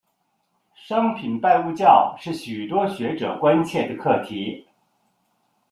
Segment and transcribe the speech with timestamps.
[0.73, 4.65] 商品拜物教是许多学者关切的课题。